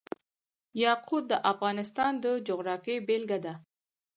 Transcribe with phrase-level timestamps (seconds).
[0.83, 3.53] یاقوت د افغانستان د جغرافیې بېلګه ده.